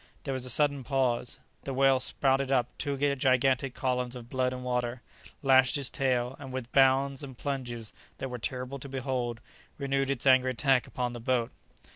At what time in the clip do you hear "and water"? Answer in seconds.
4.51-5.03